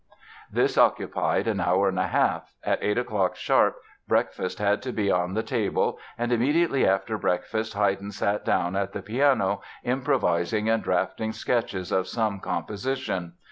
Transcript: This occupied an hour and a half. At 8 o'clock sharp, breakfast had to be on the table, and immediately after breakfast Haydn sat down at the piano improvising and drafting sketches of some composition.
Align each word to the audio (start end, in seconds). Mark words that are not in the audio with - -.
This 0.51 0.79
occupied 0.79 1.47
an 1.47 1.59
hour 1.59 1.87
and 1.87 1.99
a 1.99 2.07
half. 2.07 2.55
At 2.63 2.79
8 2.81 2.97
o'clock 2.97 3.35
sharp, 3.35 3.75
breakfast 4.07 4.57
had 4.57 4.81
to 4.81 4.91
be 4.91 5.11
on 5.11 5.35
the 5.35 5.43
table, 5.43 5.99
and 6.17 6.31
immediately 6.31 6.87
after 6.87 7.19
breakfast 7.19 7.75
Haydn 7.75 8.11
sat 8.11 8.43
down 8.43 8.75
at 8.75 8.93
the 8.93 9.03
piano 9.03 9.61
improvising 9.83 10.67
and 10.67 10.81
drafting 10.81 11.33
sketches 11.33 11.91
of 11.91 12.07
some 12.07 12.39
composition. 12.39 13.33